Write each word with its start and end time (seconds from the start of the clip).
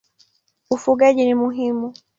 Ufugaji 0.71 1.25
ni 1.25 1.35
muhimu. 1.35 1.93